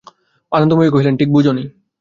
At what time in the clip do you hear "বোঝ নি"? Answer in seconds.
1.33-1.63